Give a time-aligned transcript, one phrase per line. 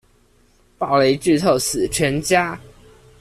[0.79, 2.59] 暴雷劇透死全家